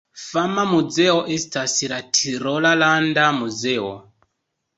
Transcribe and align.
Fama 0.27 0.61
muzeo 0.69 1.19
estas 1.35 1.75
la 1.93 1.99
Tirola 2.19 2.73
Landa 2.81 3.27
Muzeo. 3.43 3.93